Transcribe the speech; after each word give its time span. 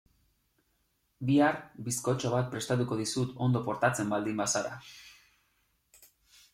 Bihar 1.29 1.59
bizkotxo 1.89 2.33
bat 2.37 2.49
prestatuko 2.55 2.99
dizut 3.05 3.39
ondo 3.49 3.63
portatzen 3.71 4.11
baldin 4.17 4.43
bazara. 4.45 4.85